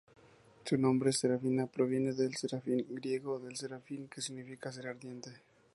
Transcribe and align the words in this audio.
Su 0.65 0.79
nombre, 0.79 1.13
Serafina, 1.13 1.67
proviene 1.67 2.11
de 2.13 2.33
Serafín, 2.33 2.77
del 2.77 2.87
griego 2.97 3.39
"śərāfîm," 3.39 4.09
que 4.09 4.19
significa 4.19 4.71
"ser 4.71 4.87
ardiente". 4.87 5.29